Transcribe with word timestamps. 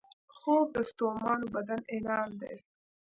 خوب 0.37 0.65
د 0.75 0.77
ستومانو 0.91 1.45
بدن 1.55 1.81
انعام 1.95 2.31
دی 2.41 2.55